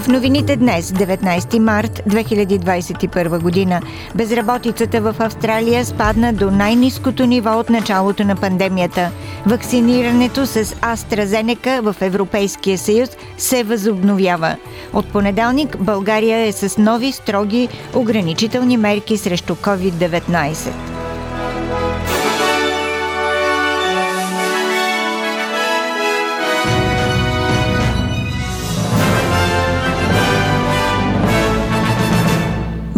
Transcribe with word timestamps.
В 0.00 0.08
новините 0.08 0.56
днес, 0.56 0.90
19 0.92 1.58
март 1.58 2.02
2021 2.08 3.42
година, 3.42 3.80
безработицата 4.14 5.00
в 5.00 5.14
Австралия 5.18 5.84
спадна 5.84 6.32
до 6.32 6.50
най-низкото 6.50 7.26
ниво 7.26 7.50
от 7.50 7.70
началото 7.70 8.24
на 8.24 8.36
пандемията. 8.36 9.10
Вакцинирането 9.46 10.46
с 10.46 10.64
AstraZeneca 10.64 11.80
в 11.80 12.02
Европейския 12.02 12.78
съюз 12.78 13.08
се 13.38 13.64
възобновява. 13.64 14.56
От 14.92 15.12
понеделник 15.12 15.78
България 15.78 16.38
е 16.38 16.52
с 16.52 16.78
нови 16.78 17.12
строги 17.12 17.68
ограничителни 17.94 18.76
мерки 18.76 19.16
срещу 19.16 19.54
COVID-19. 19.54 20.95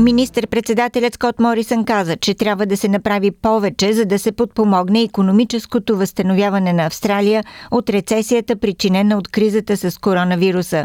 Министър-председателят 0.08 1.14
Скот 1.14 1.40
Морисън 1.40 1.84
каза, 1.84 2.16
че 2.16 2.34
трябва 2.34 2.66
да 2.66 2.76
се 2.76 2.88
направи 2.88 3.30
повече, 3.30 3.92
за 3.92 4.04
да 4.04 4.18
се 4.18 4.32
подпомогне 4.32 5.02
економическото 5.02 5.96
възстановяване 5.96 6.73
на 6.73 6.87
Австралия 6.87 7.45
от 7.70 7.90
рецесията, 7.90 8.56
причинена 8.56 9.18
от 9.18 9.28
кризата 9.28 9.76
с 9.76 9.98
коронавируса. 9.98 10.84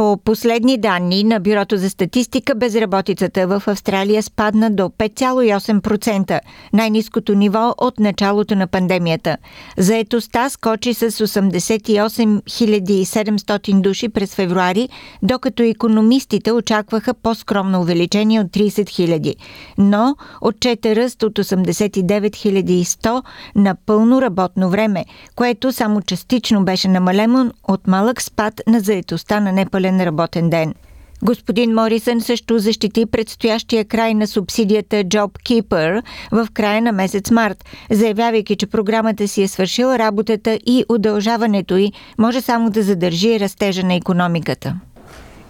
По 0.00 0.16
последни 0.24 0.78
данни 0.78 1.24
на 1.24 1.40
Бюрото 1.40 1.76
за 1.76 1.90
статистика, 1.90 2.54
безработицата 2.54 3.46
в 3.46 3.62
Австралия 3.66 4.22
спадна 4.22 4.70
до 4.70 4.82
5,8%, 4.82 6.40
най-низкото 6.72 7.34
ниво 7.34 7.74
от 7.78 7.98
началото 7.98 8.54
на 8.54 8.66
пандемията. 8.66 9.36
Заетостта 9.78 10.50
скочи 10.50 10.94
с 10.94 11.10
88 11.10 12.42
700 12.42 13.80
души 13.80 14.08
през 14.08 14.34
февруари, 14.34 14.88
докато 15.22 15.62
економистите 15.62 16.52
очакваха 16.52 17.14
по-скромно 17.14 17.80
увеличение 17.80 18.40
от 18.40 18.46
30 18.46 18.68
000, 18.68 19.34
но 19.78 20.16
отчета 20.40 20.96
ръст 20.96 21.22
от 21.22 21.38
89 21.38 22.84
100 22.84 23.22
на 23.56 23.76
пълно 23.86 24.22
работно 24.22 24.70
време, 24.70 25.04
което 25.36 25.72
само 25.72 26.02
частично 26.02 26.64
беше 26.64 26.88
намалено 26.88 27.52
от 27.68 27.86
малък 27.86 28.22
спад 28.22 28.60
на 28.66 28.80
заетостта 28.80 29.40
на 29.40 29.52
непълен 29.52 29.89
пълен 29.90 30.00
работен 30.00 30.50
ден. 30.50 30.74
Господин 31.22 31.74
Морисън 31.74 32.20
също 32.20 32.58
защити 32.58 33.06
предстоящия 33.06 33.84
край 33.84 34.14
на 34.14 34.26
субсидията 34.26 34.96
JobKeeper 34.96 36.02
в 36.32 36.48
края 36.54 36.82
на 36.82 36.92
месец 36.92 37.30
март, 37.30 37.64
заявявайки, 37.90 38.56
че 38.56 38.66
програмата 38.66 39.28
си 39.28 39.42
е 39.42 39.48
свършила 39.48 39.98
работата 39.98 40.58
и 40.66 40.84
удължаването 40.88 41.76
й 41.76 41.92
може 42.18 42.40
само 42.40 42.70
да 42.70 42.82
задържи 42.82 43.40
растежа 43.40 43.82
на 43.82 43.94
економиката. 43.94 44.74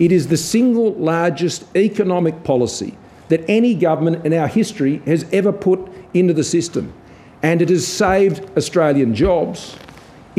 It 0.01 0.19
is 0.19 0.23
the 0.35 0.41
single 0.55 0.91
largest 1.13 1.61
economic 1.75 2.35
policy 2.45 2.91
that 3.31 3.41
any 3.49 3.73
government 3.89 4.19
in 4.27 4.33
our 4.41 4.51
history 4.61 4.95
has 5.13 5.21
ever 5.41 5.53
put 5.67 5.81
into 6.15 6.35
the 6.41 6.47
system. 6.57 6.85
And 7.49 7.57
it 7.65 7.71
has 7.77 7.85
saved 8.05 8.41
Australian 8.61 9.11
jobs, 9.25 9.59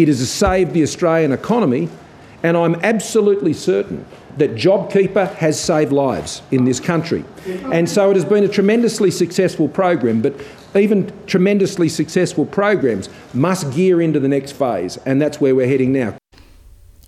it 0.01 0.07
has 0.11 0.19
saved 0.45 0.69
the 0.77 0.83
Australian 0.89 1.31
economy– 1.41 1.83
And 2.43 2.57
I'm 2.57 2.75
absolutely 2.75 3.53
certain 3.53 4.05
that 4.37 4.55
JobKeeper 4.55 5.35
has 5.35 5.59
saved 5.59 5.91
lives 5.91 6.41
in 6.51 6.65
this 6.65 6.79
country. 6.79 7.25
And 7.71 7.89
so 7.89 8.09
it 8.09 8.15
has 8.15 8.25
been 8.25 8.43
a 8.43 8.47
tremendously 8.47 9.11
successful 9.11 9.67
program, 9.67 10.21
but 10.21 10.33
even 10.75 11.11
tremendously 11.27 11.89
successful 11.89 12.45
programs 12.45 13.09
must 13.33 13.73
gear 13.73 14.01
into 14.01 14.19
the 14.19 14.29
next 14.29 14.53
phase, 14.53 14.97
and 15.05 15.21
that's 15.21 15.41
where 15.41 15.53
we're 15.53 15.67
heading 15.67 15.91
now. 15.91 16.20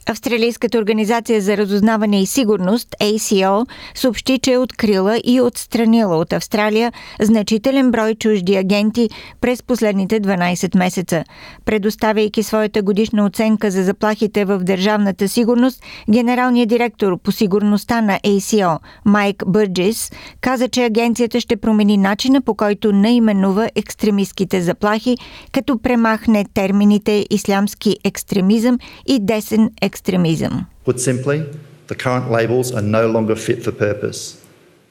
Австралийската 0.05 0.77
организация 0.77 1.41
за 1.41 1.57
разузнаване 1.57 2.21
и 2.21 2.25
сигурност 2.25 2.95
ACO 3.01 3.65
съобщи, 3.95 4.39
че 4.39 4.51
е 4.51 4.57
открила 4.57 5.17
и 5.23 5.41
отстранила 5.41 6.17
от 6.17 6.33
Австралия 6.33 6.93
значителен 7.21 7.91
брой 7.91 8.15
чужди 8.15 8.55
агенти 8.55 9.09
през 9.41 9.63
последните 9.63 10.21
12 10.21 10.77
месеца. 10.77 11.23
Предоставяйки 11.65 12.43
своята 12.43 12.81
годишна 12.81 13.25
оценка 13.25 13.71
за 13.71 13.83
заплахите 13.83 14.45
в 14.45 14.59
държавната 14.59 15.27
сигурност, 15.27 15.83
генералният 16.11 16.69
директор 16.69 17.17
по 17.17 17.31
сигурността 17.31 18.01
на 18.01 18.19
ACO 18.19 18.79
Майк 19.05 19.43
Бърджис 19.47 20.11
каза, 20.41 20.67
че 20.67 20.85
агенцията 20.85 21.39
ще 21.39 21.57
промени 21.57 21.97
начина 21.97 22.41
по 22.41 22.55
който 22.55 22.91
наименува 22.91 23.69
екстремистските 23.75 24.61
заплахи, 24.61 25.17
като 25.51 25.77
премахне 25.77 26.45
термините 26.53 27.25
ислямски 27.29 27.97
екстремизъм 28.03 28.77
и 29.07 29.19
десен 29.19 29.69
екстремизъм 29.81 29.92
extremism. 29.93 30.65
Put 30.85 30.99
simply, 30.99 31.45
the 31.85 31.95
current 31.95 32.31
labels 32.31 32.71
are 32.71 32.81
no 32.81 33.05
longer 33.07 33.35
fit 33.35 33.63
for 33.63 33.71
purpose. 33.71 34.43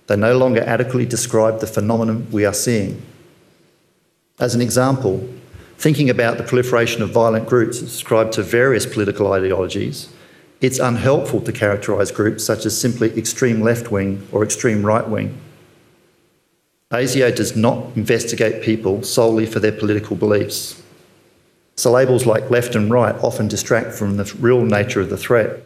They 0.06 0.16
no 0.16 0.36
longer 0.38 0.60
adequately 0.60 1.06
describe 1.06 1.58
the 1.58 1.66
phenomenon 1.66 2.28
we 2.30 2.44
are 2.44 2.54
seeing. 2.54 3.02
As 4.38 4.54
an 4.54 4.60
example, 4.60 5.28
thinking 5.76 6.08
about 6.08 6.38
the 6.38 6.44
proliferation 6.44 7.02
of 7.02 7.10
violent 7.10 7.48
groups 7.48 7.80
ascribed 7.80 8.32
to 8.34 8.42
various 8.42 8.86
political 8.86 9.32
ideologies, 9.32 10.08
it's 10.60 10.78
unhelpful 10.78 11.40
to 11.40 11.52
characterise 11.52 12.14
groups 12.14 12.44
such 12.44 12.64
as 12.64 12.80
simply 12.80 13.16
extreme 13.18 13.60
left 13.60 13.90
wing 13.90 14.26
or 14.30 14.44
extreme 14.44 14.86
right 14.86 15.08
wing. 15.08 15.36
ASIO 16.92 17.34
does 17.34 17.56
not 17.56 17.96
investigate 17.96 18.62
people 18.62 19.02
solely 19.02 19.46
for 19.46 19.60
their 19.60 19.72
political 19.72 20.14
beliefs. 20.14 20.81
So 21.76 21.90
labels 21.90 22.26
like 22.26 22.50
left 22.50 22.74
and 22.74 22.90
right 22.90 23.14
often 23.22 23.48
distract 23.48 23.92
from 23.92 24.16
the 24.16 24.24
real 24.38 24.62
nature 24.64 25.00
of 25.00 25.10
the 25.10 25.16
threat. 25.16 25.64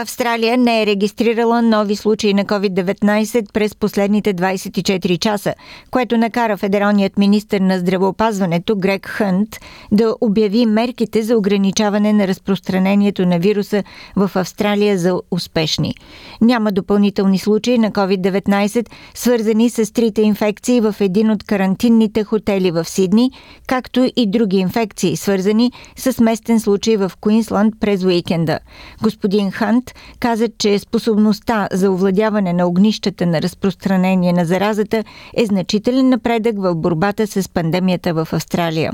Австралия 0.00 0.58
не 0.58 0.82
е 0.82 0.86
регистрирала 0.86 1.62
нови 1.62 1.96
случаи 1.96 2.34
на 2.34 2.44
COVID-19 2.44 3.52
през 3.52 3.74
последните 3.74 4.34
24 4.34 5.18
часа, 5.18 5.54
което 5.90 6.16
накара 6.16 6.56
федералният 6.56 7.18
министр 7.18 7.60
на 7.60 7.78
здравеопазването 7.78 8.76
Грег 8.76 9.06
Хънт 9.06 9.48
да 9.92 10.14
обяви 10.20 10.66
мерките 10.66 11.22
за 11.22 11.36
ограничаване 11.36 12.12
на 12.12 12.28
разпространението 12.28 13.26
на 13.26 13.38
вируса 13.38 13.84
в 14.16 14.30
Австралия 14.34 14.98
за 14.98 15.20
успешни. 15.30 15.94
Няма 16.40 16.72
допълнителни 16.72 17.38
случаи 17.38 17.78
на 17.78 17.90
COVID-19, 17.90 18.86
свързани 19.14 19.70
с 19.70 19.92
трите 19.92 20.22
инфекции 20.22 20.80
в 20.80 20.94
един 21.00 21.30
от 21.30 21.44
карантинните 21.44 22.24
хотели 22.24 22.70
в 22.70 22.84
Сидни, 22.84 23.30
както 23.66 24.10
и 24.16 24.30
други 24.30 24.56
инфекции, 24.56 25.16
свързани 25.16 25.72
с 25.96 26.20
местен 26.20 26.60
случай 26.60 26.96
в 26.96 27.12
Куинсланд 27.20 27.74
през 27.80 28.04
уикенда. 28.04 28.58
Господин 29.02 29.50
Хант 29.88 30.18
каза, 30.20 30.48
че 30.58 30.78
способността 30.78 31.68
за 31.72 31.90
овладяване 31.90 32.52
на 32.52 32.66
огнищата 32.66 33.26
на 33.26 33.42
разпространение 33.42 34.32
на 34.32 34.44
заразата 34.44 35.04
е 35.36 35.46
значителен 35.46 36.08
напредък 36.08 36.54
в 36.58 36.74
борбата 36.74 37.26
с 37.26 37.48
пандемията 37.48 38.14
в 38.14 38.28
Австралия. 38.32 38.92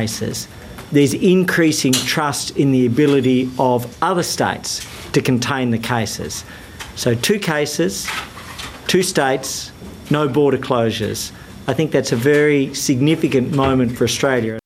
Cases, 0.00 0.48
there's 0.92 1.14
increasing 1.36 1.94
trust 2.14 2.46
in 2.62 2.68
the 2.76 2.84
ability 2.92 3.40
of 3.72 3.78
other 4.10 4.26
states 4.36 4.68
to 5.14 5.20
contain 5.30 5.66
the 5.76 5.82
cases. 5.94 6.32
So 7.02 7.08
two 7.28 7.38
cases, 7.54 7.92
two 8.92 9.04
states, 9.14 9.48
no 10.18 10.22
border 10.38 10.60
closures. 10.68 11.20
I 11.70 11.72
think 11.76 11.88
that's 11.96 12.12
a 12.18 12.22
very 12.34 12.62
significant 12.88 13.46
moment 13.62 13.90
for 13.96 14.04
Australia. 14.10 14.60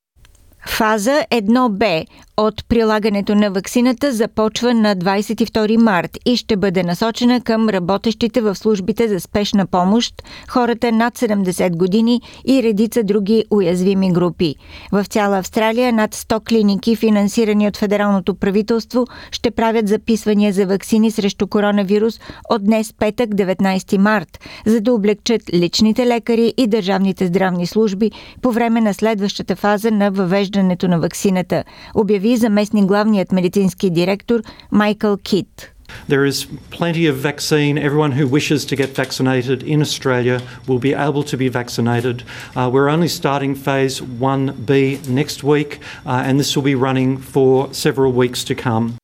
Фаза 0.85 1.25
1Б 1.31 2.05
от 2.37 2.69
прилагането 2.69 3.35
на 3.35 3.51
ваксината 3.51 4.13
започва 4.13 4.75
на 4.75 4.97
22 4.97 5.77
март 5.77 6.19
и 6.27 6.37
ще 6.37 6.57
бъде 6.57 6.83
насочена 6.83 7.41
към 7.41 7.69
работещите 7.69 8.41
в 8.41 8.55
службите 8.55 9.09
за 9.09 9.21
спешна 9.21 9.67
помощ, 9.67 10.23
хората 10.49 10.93
над 10.93 11.19
70 11.19 11.77
години 11.77 12.21
и 12.49 12.63
редица 12.63 13.03
други 13.03 13.45
уязвими 13.51 14.13
групи. 14.13 14.55
В 14.93 15.05
цяла 15.05 15.39
Австралия 15.39 15.93
над 15.93 16.15
100 16.15 16.49
клиники, 16.49 16.97
финансирани 16.97 17.69
от 17.69 17.77
федералното 17.77 18.35
правителство, 18.35 19.07
ще 19.31 19.51
правят 19.51 19.89
записвания 19.89 20.53
за 20.53 20.67
ваксини 20.67 21.11
срещу 21.11 21.47
коронавирус 21.47 22.21
от 22.51 22.65
днес 22.65 22.93
петък 22.93 23.31
19 23.31 23.99
март, 23.99 24.41
за 24.67 24.81
да 24.81 24.93
облегчат 24.95 25.43
личните 25.55 26.07
лекари 26.07 26.55
и 26.57 26.67
държавните 26.67 27.27
здравни 27.27 27.67
служби 27.67 28.11
по 28.43 28.53
време 28.53 28.81
на 28.81 28.95
следващата 28.95 29.57
фаза 29.57 29.91
на 29.91 30.11
въвеждането 30.11 30.74
на 30.83 30.99
ваксината, 30.99 31.65
обяви 31.95 32.37
заместник 32.37 32.85
главният 32.85 33.33
медицински 33.33 33.91
директор 33.91 34.41
Майкъл 34.73 35.17
Кит. 35.17 35.71
There 36.09 36.25
is 36.25 36.47
plenty 36.71 37.07
of 37.07 37.17
vaccine. 37.17 37.79
Everyone 37.79 38.13
who 38.13 38.27
wishes 38.27 38.65
to 38.67 38.77
get 38.77 38.91
vaccinated 38.91 39.63
in 39.63 39.81
Australia 39.81 40.41
will 40.67 40.79
be 40.79 40.95
able 40.95 41.23
to 41.25 41.37
be 41.37 41.49
vaccinated. 41.49 42.25
Uh, 42.57 42.71
we're 42.73 42.89
only 42.89 43.09
starting 43.09 43.55
phase 43.55 44.01
1B 44.01 45.09
next 45.09 45.45
week, 45.45 45.81
uh, 46.07 46.23
and 46.27 46.41
this 46.41 46.57
will 46.57 46.63
be 46.63 46.75
running 46.75 47.19
for 47.19 47.73
several 47.73 48.13
weeks 48.13 48.45
to 48.45 48.55
come. 48.55 48.97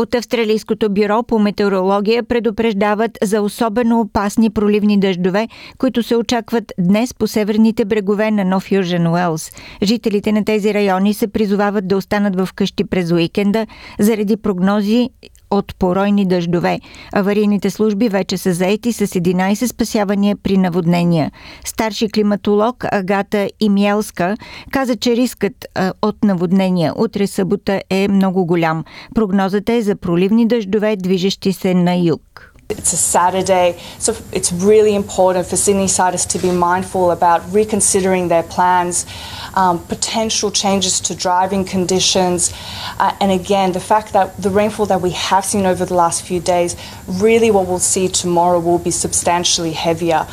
От 0.00 0.14
Австралийското 0.14 0.90
бюро 0.90 1.22
по 1.22 1.38
метеорология 1.38 2.22
предупреждават 2.22 3.18
за 3.22 3.42
особено 3.42 4.00
опасни 4.00 4.50
проливни 4.50 5.00
дъждове, 5.00 5.48
които 5.78 6.02
се 6.02 6.16
очакват 6.16 6.72
днес 6.78 7.14
по 7.14 7.26
северните 7.26 7.84
брегове 7.84 8.30
на 8.30 8.44
Нов 8.44 8.72
Южен 8.72 9.06
Уелс. 9.06 9.50
Жителите 9.82 10.32
на 10.32 10.44
тези 10.44 10.74
райони 10.74 11.14
се 11.14 11.28
призовават 11.28 11.88
да 11.88 11.96
останат 11.96 12.36
в 12.36 12.48
къщи 12.54 12.84
през 12.84 13.12
уикенда 13.12 13.66
заради 13.98 14.36
прогнози 14.36 15.10
от 15.50 15.76
поройни 15.78 16.26
дъждове. 16.26 16.80
Аварийните 17.12 17.70
служби 17.70 18.08
вече 18.08 18.36
са 18.36 18.52
заети 18.52 18.92
с 18.92 19.06
11 19.06 19.66
спасявания 19.66 20.36
при 20.36 20.56
наводнения. 20.56 21.30
Старши 21.64 22.08
климатолог 22.08 22.84
Агата 22.92 23.50
Имелска 23.60 24.36
каза, 24.70 24.96
че 24.96 25.16
рискът 25.16 25.66
от 26.02 26.24
наводнения 26.24 26.92
утре 26.96 27.26
събота 27.26 27.82
е 27.90 28.08
много 28.08 28.46
голям. 28.46 28.84
Прогнозата 29.14 29.72
е 29.72 29.82
за 29.82 29.96
проливни 29.96 30.46
дъждове, 30.46 30.96
движещи 30.96 31.52
се 31.52 31.74
на 31.74 31.94
юг. 31.94 32.49
It's 32.70 32.92
a 32.92 32.96
Saturday, 32.96 33.80
so 33.98 34.16
it's 34.32 34.52
really 34.52 34.94
important 34.94 35.46
for 35.46 35.56
Sydney 35.56 35.88
siders 35.88 36.24
to 36.26 36.38
be 36.38 36.50
mindful 36.50 37.10
about 37.10 37.52
reconsidering 37.52 38.28
their 38.28 38.42
plans, 38.42 39.06
um, 39.54 39.84
potential 39.86 40.50
changes 40.50 41.00
to 41.00 41.14
driving 41.14 41.64
conditions, 41.64 42.52
uh, 42.98 43.14
and 43.20 43.32
again, 43.32 43.72
the 43.72 43.80
fact 43.80 44.12
that 44.12 44.36
the 44.40 44.50
rainfall 44.50 44.86
that 44.86 45.00
we 45.00 45.10
have 45.10 45.44
seen 45.44 45.66
over 45.66 45.84
the 45.84 45.94
last 45.94 46.22
few 46.22 46.40
days, 46.40 46.76
really 47.06 47.50
what 47.50 47.66
we'll 47.66 47.78
see 47.78 48.08
tomorrow 48.08 48.58
will 48.58 48.78
be 48.78 48.90
substantially 48.90 49.72
heavier. 49.72 50.26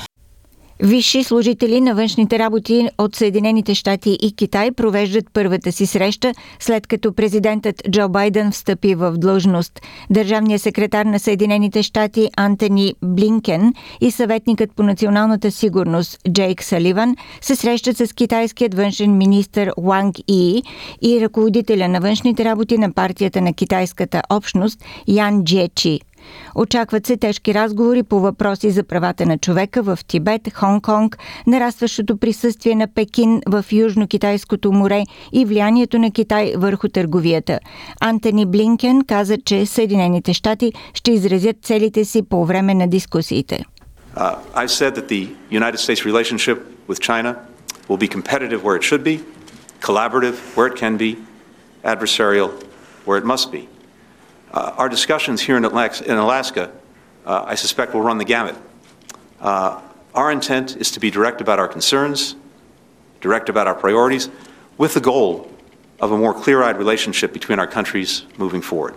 Висши 0.80 1.24
служители 1.24 1.82
на 1.82 1.96
външните 1.96 2.40
работи 2.40 2.90
от 2.98 3.16
Съединените 3.16 3.76
щати 3.76 4.18
и 4.22 4.36
Китай 4.36 4.72
провеждат 4.72 5.26
първата 5.34 5.72
си 5.72 5.86
среща, 5.86 6.34
след 6.60 6.88
като 6.88 7.14
президентът 7.14 7.82
Джо 7.92 8.10
Байден 8.10 8.52
встъпи 8.52 8.96
в 8.96 9.12
длъжност. 9.18 9.82
Държавният 10.10 10.62
секретар 10.62 11.06
на 11.06 11.20
Съединените 11.20 11.84
щати 11.84 12.30
Антони 12.38 12.94
Блинкен 13.04 13.74
и 14.02 14.12
съветникът 14.12 14.76
по 14.76 14.84
националната 14.84 15.52
сигурност 15.52 16.20
Джейк 16.30 16.64
Саливан 16.64 17.16
се 17.42 17.56
срещат 17.56 17.98
с 17.98 18.14
китайският 18.14 18.74
външен 18.74 19.18
министр 19.18 19.72
Уанг 19.78 20.16
И 20.28 20.64
и 21.02 21.22
ръководителя 21.22 21.88
на 21.88 22.00
външните 22.00 22.46
работи 22.46 22.78
на 22.78 22.94
партията 22.94 23.42
на 23.42 23.54
китайската 23.54 24.22
общност 24.30 24.84
Ян 25.08 25.44
Джечи. 25.44 26.00
Очакват 26.56 27.08
се 27.08 27.18
тежки 27.18 27.54
разговори 27.54 28.04
по 28.04 28.20
въпроси 28.20 28.72
за 28.72 28.84
правата 28.84 29.26
на 29.26 29.38
човека 29.38 29.82
в 29.82 30.00
Тибет, 30.08 30.42
Хонг-Конг, 30.42 31.18
нарастващото 31.48 32.18
присъствие 32.18 32.76
на 32.76 32.88
Пекин 32.88 33.42
в 33.48 33.66
Южно-Китайското 33.72 34.72
море 34.72 35.04
и 35.32 35.46
влиянието 35.46 36.00
на 36.00 36.12
Китай 36.12 36.54
върху 36.58 36.88
търговията. 36.88 37.60
Антони 38.02 38.46
Блинкен 38.46 39.02
каза, 39.08 39.38
че 39.46 39.66
Съединените 39.66 40.34
щати 40.34 40.74
ще 40.94 41.12
изразят 41.12 41.56
целите 41.62 42.06
си 42.06 42.22
по 42.30 42.46
време 42.46 42.74
на 42.74 42.88
дискусиите. 42.88 43.66
Uh, 44.18 44.36
I 44.56 44.66
said 44.66 44.94
where 48.66 48.76
it 48.76 48.86
collaborative 49.80 50.38
where 50.56 50.68
it 50.68 50.76
can 50.76 50.98
be, 50.98 51.18
adversarial 51.84 52.50
where 53.06 53.18
it 53.18 53.26
must 53.26 53.52
be. 53.52 53.70
Uh, 54.52 54.74
our 54.78 54.90
discussions 54.90 55.42
here 55.42 55.58
in 55.58 55.66
Alaska, 55.66 56.10
in 56.10 56.18
Alaska 56.18 56.72
uh, 57.26 57.44
I 57.46 57.56
suspect, 57.56 57.94
will 57.94 58.02
run 58.02 58.18
the 58.18 58.26
gamut. 58.26 58.56
Uh, 59.40 59.82
our 60.16 60.32
intent 60.32 60.78
is 60.78 60.90
to 60.92 61.00
be 61.00 61.12
direct 61.12 61.42
about 61.42 61.60
our 61.60 61.68
concerns, 61.68 62.36
direct 63.22 63.50
about 63.50 63.68
our 63.68 63.76
priorities, 63.76 64.30
with 64.78 64.94
the 64.94 65.02
goal 65.02 65.52
of 66.00 66.12
a 66.12 66.18
more 66.18 66.34
clear 66.34 66.64
eyed 66.64 66.78
relationship 66.78 67.34
between 67.34 67.60
our 67.60 67.68
countries 67.68 68.26
moving 68.38 68.62
forward. 68.62 68.96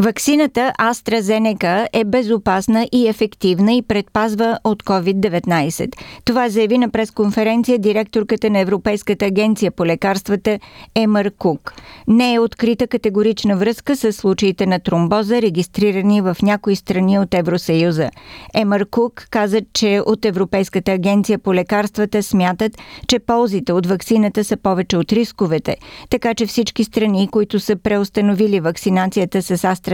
Ваксината 0.00 0.72
AstraZeneca 0.78 1.86
е 1.92 2.04
безопасна 2.04 2.88
и 2.92 3.08
ефективна 3.08 3.72
и 3.72 3.82
предпазва 3.82 4.58
от 4.64 4.82
COVID-19. 4.82 5.96
Това 6.24 6.48
заяви 6.48 6.78
на 6.78 6.90
пресконференция 6.90 7.78
директорката 7.78 8.50
на 8.50 8.58
Европейската 8.58 9.24
агенция 9.24 9.70
по 9.70 9.86
лекарствата 9.86 10.58
Емър 10.94 11.30
Кук. 11.38 11.74
Не 12.08 12.34
е 12.34 12.40
открита 12.40 12.86
категорична 12.86 13.56
връзка 13.56 13.96
с 13.96 14.12
случаите 14.12 14.66
на 14.66 14.78
тромбоза, 14.78 15.42
регистрирани 15.42 16.20
в 16.20 16.36
някои 16.42 16.76
страни 16.76 17.18
от 17.18 17.34
Евросъюза. 17.34 18.10
Емър 18.54 18.86
Кук 18.90 19.26
каза, 19.30 19.60
че 19.72 20.00
от 20.06 20.24
Европейската 20.24 20.92
агенция 20.92 21.38
по 21.38 21.54
лекарствата 21.54 22.22
смятат, 22.22 22.72
че 23.08 23.18
ползите 23.18 23.72
от 23.72 23.86
ваксината 23.86 24.44
са 24.44 24.56
повече 24.56 24.96
от 24.96 25.12
рисковете, 25.12 25.76
така 26.10 26.34
че 26.34 26.46
всички 26.46 26.84
страни, 26.84 27.28
които 27.28 27.60
са 27.60 27.76
преустановили 27.76 28.60
вакцинацията 28.60 29.42
с 29.42 29.56
AstraZeneca, 29.56 29.87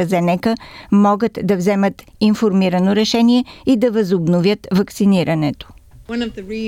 могат 0.92 1.38
да 1.42 1.56
вземат 1.56 2.02
информирано 2.20 2.96
решение 2.96 3.44
и 3.66 3.76
да 3.76 3.90
възобновят 3.90 4.66
вакцинирането. 4.72 5.68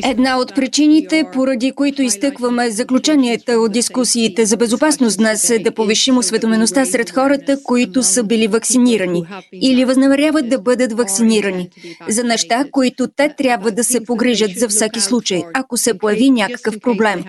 Една 0.04 0.38
от 0.38 0.54
причините, 0.54 1.24
поради 1.32 1.72
които 1.72 2.02
изтъкваме 2.02 2.70
заключенията 2.70 3.52
от 3.52 3.72
дискусиите 3.72 4.46
за 4.46 4.56
безопасност 4.56 5.18
днес 5.18 5.50
е 5.50 5.58
да 5.58 5.74
повишим 5.74 6.18
осведомеността 6.18 6.84
сред 6.84 7.10
хората, 7.10 7.58
които 7.64 8.02
са 8.02 8.24
били 8.24 8.46
вакцинирани 8.46 9.22
или 9.52 9.84
възнамеряват 9.84 10.48
да 10.48 10.58
бъдат 10.58 10.92
вакцинирани 10.92 11.70
за 12.08 12.24
неща, 12.24 12.64
които 12.72 13.08
те 13.16 13.34
трябва 13.38 13.70
да 13.70 13.84
се 13.84 14.04
погрижат 14.04 14.50
за 14.58 14.68
всеки 14.68 15.00
случай, 15.00 15.42
ако 15.54 15.76
се 15.76 15.98
появи 15.98 16.30
някакъв 16.30 16.80
проблем. 16.80 17.24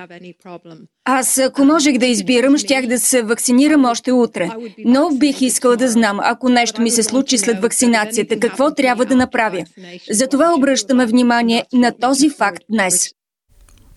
Аз, 1.09 1.37
ако 1.37 1.65
можех 1.65 1.97
да 1.97 2.05
избирам, 2.05 2.57
щях 2.57 2.87
да 2.87 2.99
се 2.99 3.21
вакцинирам 3.21 3.85
още 3.85 4.11
утре. 4.11 4.49
Но 4.85 5.09
бих 5.19 5.41
искал 5.41 5.75
да 5.75 5.89
знам, 5.89 6.19
ако 6.23 6.49
нещо 6.49 6.81
ми 6.81 6.91
се 6.91 7.03
случи 7.03 7.37
след 7.37 7.61
вакцинацията, 7.61 8.39
какво 8.39 8.73
трябва 8.73 9.05
да 9.05 9.15
направя. 9.15 9.63
Затова 10.11 10.53
обръщаме 10.57 11.05
внимание 11.05 11.63
на 11.73 11.91
този 12.01 12.29
факт 12.29 12.63
днес. 12.71 13.09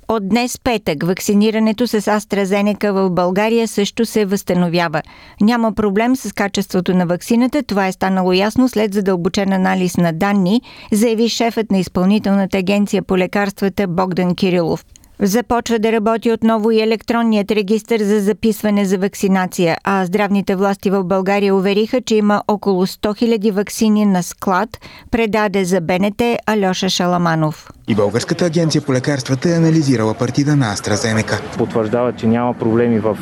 От 0.09 0.29
днес 0.29 0.59
петък 0.65 1.07
вакцинирането 1.07 1.87
с 1.87 2.01
AstraZeneca 2.01 2.91
в 2.91 3.11
България 3.11 3.69
също 3.69 4.07
се 4.07 4.25
възстановява. 4.25 5.03
Няма 5.41 5.73
проблем 5.73 6.17
с 6.17 6.33
качеството 6.33 6.95
на 6.95 7.07
вакцината, 7.07 7.62
това 7.62 7.87
е 7.87 7.93
станало 7.93 8.33
ясно 8.33 8.69
след 8.69 8.95
задълбочен 8.95 9.53
анализ 9.53 9.97
на 9.97 10.12
данни, 10.12 10.61
заяви 10.93 11.29
шефът 11.29 11.71
на 11.71 11.79
изпълнителната 11.79 12.59
агенция 12.59 13.03
по 13.03 13.19
лекарствата 13.19 13.87
Богдан 13.87 14.35
Кирилов. 14.35 14.85
Започва 15.23 15.79
да 15.79 15.93
работи 15.93 16.33
отново 16.33 16.71
и 16.71 16.81
електронният 16.81 17.50
регистр 17.50 17.97
за 18.00 18.21
записване 18.21 18.85
за 18.85 18.99
вакцинация, 18.99 19.79
а 19.85 20.05
здравните 20.05 20.55
власти 20.57 20.91
в 20.91 21.05
България 21.05 21.55
увериха, 21.55 22.00
че 22.00 22.15
има 22.15 22.43
около 22.49 22.87
100 22.87 23.39
000 23.39 23.53
вакцини 23.53 24.07
на 24.07 24.23
склад, 24.23 24.69
предаде 25.11 25.65
за 25.65 25.81
БНТ 25.81 26.23
Алеша 26.47 26.89
Шаламанов. 26.89 27.71
И 27.90 27.94
Българската 27.94 28.44
агенция 28.44 28.82
по 28.82 28.92
лекарствата 28.92 29.50
е 29.50 29.52
анализирала 29.52 30.14
партида 30.14 30.56
на 30.56 30.75
AstraZeneca. 30.75 31.56
Потвърждава, 31.59 32.12
че 32.12 32.26
няма 32.26 32.54
проблеми 32.54 32.99
в 32.99 33.18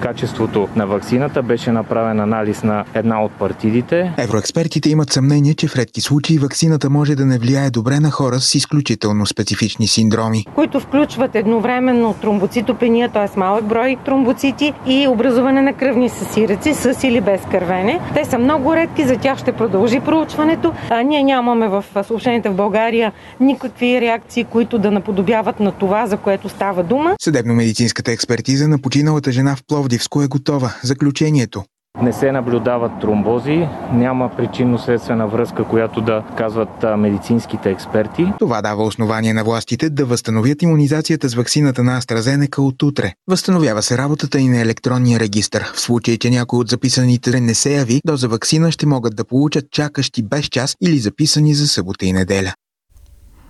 качеството 0.00 0.68
на 0.76 0.86
вакцината. 0.86 1.42
Беше 1.42 1.72
направен 1.72 2.20
анализ 2.20 2.62
на 2.62 2.84
една 2.94 3.24
от 3.24 3.32
партидите. 3.32 4.12
Евроекспертите 4.18 4.90
имат 4.90 5.12
съмнение, 5.12 5.54
че 5.54 5.68
в 5.68 5.76
редки 5.76 6.00
случаи 6.00 6.38
вакцината 6.38 6.90
може 6.90 7.14
да 7.14 7.26
не 7.26 7.38
влияе 7.38 7.70
добре 7.70 8.00
на 8.00 8.10
хора 8.10 8.40
с 8.40 8.54
изключително 8.54 9.26
специфични 9.26 9.86
синдроми. 9.86 10.44
Които 10.54 10.80
включват 10.80 11.34
едновременно 11.34 12.14
тромбоцитопения, 12.14 13.08
т.е. 13.08 13.38
малък 13.38 13.64
брой 13.64 13.96
тромбоцити 14.04 14.72
и 14.86 15.08
образуване 15.08 15.62
на 15.62 15.72
кръвни 15.72 16.08
съсиръци 16.08 16.74
с 16.74 17.04
или 17.04 17.20
без 17.20 17.40
кървене. 17.50 18.00
Те 18.14 18.24
са 18.24 18.38
много 18.38 18.74
редки, 18.74 19.04
за 19.04 19.16
тях 19.16 19.38
ще 19.38 19.52
продължи 19.52 20.00
проучването. 20.00 20.72
А 20.90 21.02
ние 21.02 21.22
нямаме 21.22 21.68
в 21.68 21.84
съобщенията 22.06 22.50
в 22.50 22.54
България 22.54 23.12
никакви 23.40 24.05
реакции, 24.06 24.44
които 24.44 24.78
да 24.78 24.90
наподобяват 24.90 25.60
на 25.60 25.72
това, 25.72 26.06
за 26.06 26.16
което 26.16 26.48
става 26.48 26.82
дума. 26.82 27.16
Съдебно-медицинската 27.20 28.12
експертиза 28.12 28.68
на 28.68 28.78
починалата 28.78 29.32
жена 29.32 29.56
в 29.56 29.62
Пловдивско 29.66 30.22
е 30.22 30.26
готова. 30.26 30.70
Заключението. 30.82 31.64
Не 32.02 32.12
се 32.12 32.32
наблюдават 32.32 32.92
тромбози, 33.00 33.68
няма 33.92 34.30
причинно-следствена 34.36 35.26
връзка, 35.26 35.64
която 35.64 36.00
да 36.00 36.24
казват 36.38 36.84
медицинските 36.98 37.70
експерти. 37.70 38.32
Това 38.38 38.62
дава 38.62 38.84
основание 38.84 39.32
на 39.32 39.44
властите 39.44 39.90
да 39.90 40.04
възстановят 40.04 40.62
иммунизацията 40.62 41.28
с 41.28 41.34
ваксината 41.34 41.82
на 41.84 42.00
AstraZeneca 42.00 42.58
от 42.58 42.82
утре. 42.82 43.12
Възстановява 43.30 43.82
се 43.82 43.98
работата 43.98 44.38
и 44.40 44.48
на 44.48 44.60
електронния 44.60 45.20
регистр. 45.20 45.72
В 45.74 45.80
случай, 45.80 46.18
че 46.18 46.30
някой 46.30 46.58
от 46.58 46.68
записаните 46.68 47.40
не 47.40 47.54
се 47.54 47.74
яви, 47.74 48.00
доза 48.06 48.28
ваксина 48.28 48.72
ще 48.72 48.86
могат 48.86 49.16
да 49.16 49.24
получат 49.24 49.70
чакащи 49.70 50.22
без 50.22 50.44
час 50.44 50.76
или 50.82 50.98
записани 50.98 51.54
за 51.54 51.68
събота 51.68 52.06
и 52.06 52.12
неделя. 52.12 52.52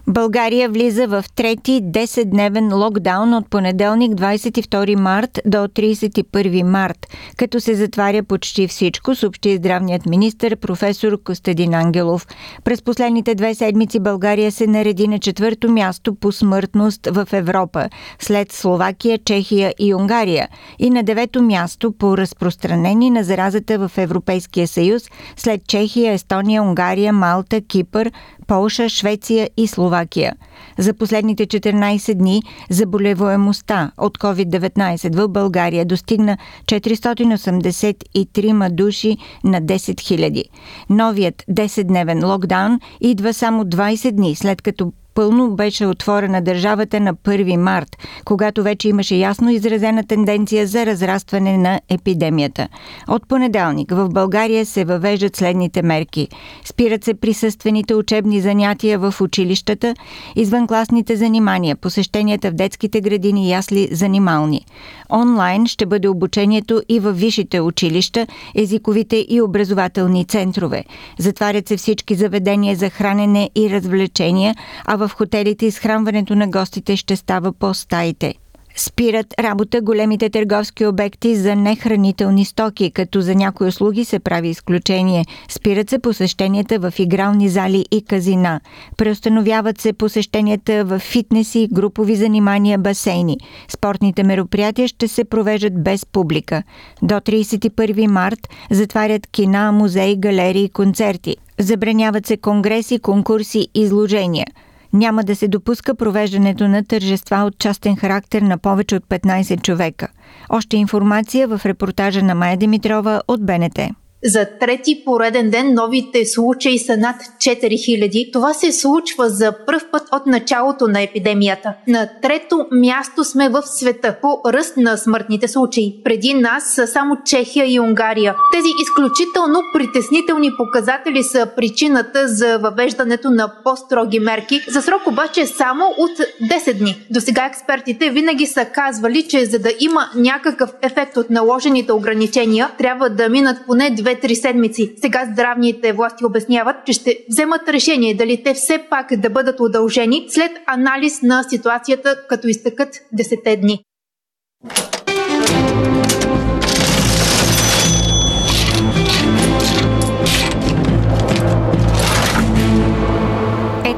България 0.08 0.68
влиза 0.68 1.06
в 1.06 1.24
трети 1.34 1.82
10-дневен 1.82 2.84
локдаун 2.84 3.34
от 3.34 3.50
понеделник 3.50 4.12
22 4.12 4.94
март 4.94 5.40
до 5.46 5.58
31 5.58 6.62
март, 6.62 7.06
като 7.36 7.60
се 7.60 7.74
затваря 7.74 8.22
почти 8.22 8.68
всичко, 8.68 9.14
съобщи 9.14 9.56
здравният 9.56 10.06
министр 10.06 10.56
професор 10.56 11.22
Костадин 11.22 11.74
Ангелов. 11.74 12.26
През 12.64 12.82
последните 12.82 13.34
две 13.34 13.54
седмици 13.54 14.00
България 14.00 14.52
се 14.52 14.66
нареди 14.66 15.08
на 15.08 15.18
четвърто 15.18 15.70
място 15.70 16.14
по 16.14 16.32
смъртност 16.32 17.06
в 17.06 17.28
Европа, 17.32 17.88
след 18.18 18.52
Словакия, 18.52 19.18
Чехия 19.18 19.74
и 19.78 19.94
Унгария, 19.94 20.48
и 20.78 20.90
на 20.90 21.02
девето 21.02 21.42
място 21.42 21.92
по 21.92 22.18
разпространение 22.18 23.10
на 23.10 23.24
заразата 23.24 23.88
в 23.88 23.98
Европейския 23.98 24.68
съюз, 24.68 25.02
след 25.36 25.66
Чехия, 25.66 26.12
Естония, 26.12 26.62
Унгария, 26.62 27.12
Малта, 27.12 27.60
Кипър, 27.60 28.12
Полша, 28.46 28.88
Швеция 28.88 29.50
и 29.56 29.66
Словакия. 29.66 30.32
За 30.78 30.94
последните 30.94 31.46
14 31.46 32.14
дни 32.14 32.42
заболеваемостта 32.70 33.90
от 33.98 34.18
COVID-19 34.18 35.16
в 35.16 35.28
България 35.28 35.84
достигна 35.84 36.38
483 36.66 38.70
души 38.70 39.16
на 39.44 39.62
10 39.62 39.76
000. 39.76 40.44
Новият 40.90 41.42
10-дневен 41.50 42.26
локдаун 42.26 42.80
идва 43.00 43.34
само 43.34 43.64
20 43.64 44.12
дни 44.12 44.34
след 44.34 44.62
като 44.62 44.92
пълно 45.16 45.50
беше 45.50 45.86
отворена 45.86 46.42
държавата 46.42 47.00
на 47.00 47.14
1 47.14 47.56
март, 47.56 47.96
когато 48.24 48.62
вече 48.62 48.88
имаше 48.88 49.14
ясно 49.14 49.50
изразена 49.50 50.06
тенденция 50.06 50.66
за 50.66 50.86
разрастване 50.86 51.58
на 51.58 51.80
епидемията. 51.88 52.68
От 53.08 53.28
понеделник 53.28 53.90
в 53.90 54.08
България 54.08 54.66
се 54.66 54.84
въвеждат 54.84 55.36
следните 55.36 55.82
мерки. 55.82 56.28
Спират 56.64 57.04
се 57.04 57.14
присъствените 57.14 57.94
учебни 57.94 58.40
занятия 58.40 58.98
в 58.98 59.14
училищата, 59.20 59.94
извънкласните 60.36 61.16
занимания, 61.16 61.76
посещенията 61.76 62.50
в 62.50 62.54
детските 62.54 63.00
градини, 63.00 63.50
ясли, 63.50 63.88
занимални. 63.92 64.66
Онлайн 65.10 65.66
ще 65.66 65.86
бъде 65.86 66.08
обучението 66.08 66.82
и 66.88 67.00
във 67.00 67.18
висшите 67.18 67.60
училища, 67.60 68.26
езиковите 68.54 69.26
и 69.28 69.40
образователни 69.40 70.24
центрове. 70.24 70.84
Затварят 71.18 71.68
се 71.68 71.76
всички 71.76 72.14
заведения 72.14 72.76
за 72.76 72.90
хранене 72.90 73.50
и 73.54 73.70
развлечения, 73.70 74.54
а 74.84 74.96
в 74.96 75.05
хотелите 75.12 75.66
изхранването 75.66 76.34
на 76.34 76.48
гостите 76.48 76.96
ще 76.96 77.16
става 77.16 77.52
по 77.52 77.74
стаите. 77.74 78.34
Спират 78.78 79.34
работа 79.38 79.80
големите 79.80 80.30
търговски 80.30 80.86
обекти 80.86 81.36
за 81.36 81.56
нехранителни 81.56 82.44
стоки, 82.44 82.90
като 82.90 83.20
за 83.20 83.34
някои 83.34 83.66
услуги 83.66 84.04
се 84.04 84.18
прави 84.18 84.48
изключение. 84.48 85.24
Спират 85.48 85.90
се 85.90 85.98
посещенията 85.98 86.78
в 86.78 86.92
игрални 86.98 87.48
зали 87.48 87.84
и 87.90 88.04
казина. 88.04 88.60
Преустановяват 88.96 89.80
се 89.80 89.92
посещенията 89.92 90.84
в 90.84 90.98
фитнеси, 90.98 91.68
групови 91.72 92.16
занимания, 92.16 92.78
басейни. 92.78 93.36
Спортните 93.68 94.22
мероприятия 94.22 94.88
ще 94.88 95.08
се 95.08 95.24
провеждат 95.24 95.82
без 95.82 96.06
публика. 96.06 96.62
До 97.02 97.14
31 97.14 98.06
март 98.06 98.48
затварят 98.70 99.26
кина, 99.26 99.72
музеи, 99.72 100.16
галерии 100.16 100.68
концерти. 100.68 101.36
Забраняват 101.58 102.26
се 102.26 102.36
конгреси, 102.36 102.98
конкурси, 102.98 103.68
изложения– 103.74 104.46
няма 104.92 105.24
да 105.24 105.36
се 105.36 105.48
допуска 105.48 105.94
провеждането 105.94 106.68
на 106.68 106.84
тържества 106.84 107.36
от 107.36 107.58
частен 107.58 107.96
характер 107.96 108.42
на 108.42 108.58
повече 108.58 108.96
от 108.96 109.04
15 109.04 109.62
човека. 109.62 110.08
Още 110.48 110.76
информация 110.76 111.48
в 111.48 111.60
репортажа 111.66 112.22
на 112.22 112.34
Майя 112.34 112.56
Димитрова 112.56 113.22
от 113.28 113.46
БНТ. 113.46 113.78
За 114.26 114.46
трети 114.60 115.02
пореден 115.04 115.50
ден 115.50 115.74
новите 115.74 116.26
случаи 116.26 116.78
са 116.78 116.96
над 116.96 117.16
4000. 117.38 118.32
Това 118.32 118.54
се 118.54 118.72
случва 118.72 119.28
за 119.28 119.52
първ 119.66 119.80
път 119.92 120.02
от 120.12 120.26
началото 120.26 120.88
на 120.88 121.02
епидемията. 121.02 121.74
На 121.88 122.08
трето 122.22 122.66
място 122.72 123.24
сме 123.24 123.48
в 123.48 123.62
света 123.62 124.16
по 124.22 124.40
ръст 124.46 124.76
на 124.76 124.96
смъртните 124.96 125.48
случаи. 125.48 126.00
Преди 126.04 126.34
нас 126.34 126.74
са 126.74 126.86
само 126.86 127.16
Чехия 127.24 127.66
и 127.74 127.80
Унгария. 127.80 128.34
Тези 128.52 128.68
изключително 128.82 129.60
притеснителни 129.74 130.50
показатели 130.56 131.22
са 131.22 131.48
причината 131.56 132.28
за 132.28 132.58
въвеждането 132.58 133.30
на 133.30 133.52
по-строги 133.64 134.20
мерки. 134.20 134.60
За 134.68 134.82
срок 134.82 135.06
обаче 135.06 135.46
само 135.46 135.84
от 135.98 136.18
10 136.50 136.78
дни. 136.78 137.06
До 137.10 137.20
сега 137.20 137.46
експертите 137.46 138.10
винаги 138.10 138.46
са 138.46 138.64
казвали, 138.64 139.28
че 139.28 139.44
за 139.44 139.58
да 139.58 139.72
има 139.80 140.10
някакъв 140.14 140.70
ефект 140.82 141.16
от 141.16 141.30
наложените 141.30 141.92
ограничения, 141.92 142.70
трябва 142.78 143.10
да 143.10 143.28
минат 143.28 143.56
поне 143.66 143.90
две 143.90 144.15
2-3 144.22 144.34
седмици. 144.34 144.94
Сега 144.96 145.28
здравните 145.32 145.92
власти 145.92 146.24
обясняват, 146.24 146.76
че 146.86 146.92
ще 146.92 147.24
вземат 147.30 147.68
решение 147.68 148.14
дали 148.14 148.42
те 148.42 148.54
все 148.54 148.78
пак 148.90 149.08
да 149.16 149.30
бъдат 149.30 149.60
удължени 149.60 150.26
след 150.28 150.52
анализ 150.66 151.22
на 151.22 151.42
ситуацията, 151.42 152.26
като 152.28 152.48
изтъкат 152.48 152.94
10 153.14 153.60
дни. 153.60 153.84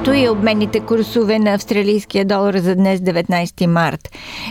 Ето 0.09 0.17
и 0.17 0.29
обменните 0.29 0.81
курсове 0.81 1.39
на 1.39 1.55
австралийския 1.55 2.25
долар 2.25 2.59
за 2.59 2.75
днес 2.75 3.01
19 3.01 3.67
март. 3.67 4.09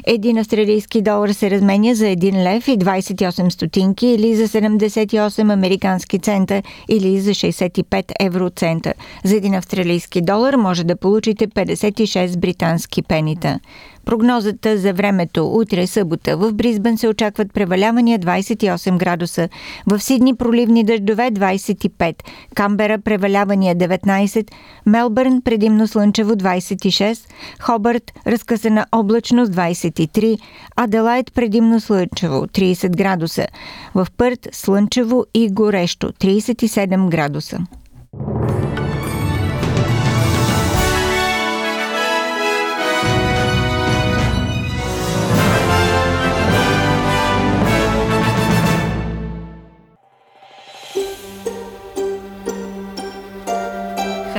Един 0.08 0.38
австралийски 0.38 1.02
долар 1.02 1.30
се 1.30 1.52
разменя 1.52 1.96
за 1.96 2.06
1 2.06 2.44
лев 2.44 2.68
и 2.68 2.78
28 2.78 3.50
стотинки 3.50 4.08
или 4.08 4.36
за 4.36 4.48
78 4.48 5.54
американски 5.54 6.20
цента 6.20 6.64
или 6.90 7.20
за 7.20 7.32
65 7.32 8.12
евроцента. 8.20 8.94
За 9.24 9.36
един 9.36 9.54
австралийски 9.54 10.22
долар 10.22 10.54
може 10.54 10.84
да 10.84 10.96
получите 10.96 11.48
56 11.48 12.38
британски 12.38 13.02
пенита. 13.02 13.60
Прогнозата 14.08 14.78
за 14.78 14.94
времето 14.94 15.48
утре 15.48 15.88
събота 15.88 16.38
в 16.38 16.54
Бризбен 16.54 16.98
се 16.98 17.08
очакват 17.08 17.54
превалявания 17.54 18.20
28 18.20 18.98
градуса, 18.98 19.50
в 19.88 20.00
Сидни 20.00 20.36
проливни 20.36 20.84
дъждове 20.84 21.32
25, 21.32 22.16
Камбера 22.56 23.00
превалявания 23.00 23.76
19, 23.76 24.52
Мелбърн 24.86 25.42
предимно 25.42 25.88
слънчево 25.88 26.34
26, 26.34 27.20
Хобърт 27.60 28.12
разкъсана 28.28 28.86
облачност 28.92 29.52
23, 29.52 30.40
Аделайт 30.76 31.34
предимно 31.34 31.80
слънчево 31.80 32.46
30 32.46 32.98
градуса, 32.98 33.48
в 33.96 34.08
Пърт 34.18 34.48
слънчево 34.52 35.26
и 35.34 35.50
горещо 35.52 36.12
37 36.12 37.10
градуса. 37.10 37.60